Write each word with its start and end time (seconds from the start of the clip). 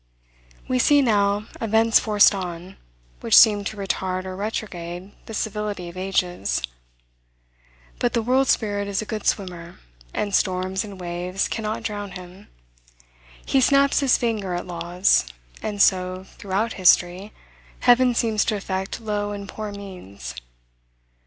We 0.67 0.79
see, 0.79 1.03
now, 1.03 1.45
events 1.61 1.99
forced 1.99 2.33
on, 2.33 2.75
which 3.19 3.37
seem 3.37 3.63
to 3.65 3.77
retard 3.77 4.25
or 4.25 4.35
retrograde 4.35 5.11
the 5.27 5.33
civility 5.35 5.89
of 5.89 5.95
ages. 5.95 6.63
But 7.99 8.13
the 8.13 8.23
world 8.23 8.47
spirit 8.47 8.87
is 8.87 9.03
a 9.03 9.05
good 9.05 9.27
swimmer, 9.27 9.77
and 10.11 10.33
storms 10.33 10.83
and 10.83 10.99
waves 10.99 11.47
cannot 11.47 11.83
drown 11.83 12.13
him. 12.13 12.47
He 13.45 13.61
snaps 13.61 13.99
his 13.99 14.17
finger 14.17 14.55
at 14.55 14.65
laws; 14.65 15.25
and 15.61 15.79
so, 15.79 16.23
throughout 16.23 16.73
history, 16.81 17.31
heaven 17.81 18.15
seems 18.15 18.43
to 18.45 18.55
affect 18.55 19.01
low 19.01 19.33
and 19.33 19.47
poor 19.47 19.71
means. 19.71 20.33